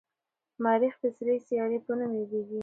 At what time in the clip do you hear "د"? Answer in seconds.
1.01-1.05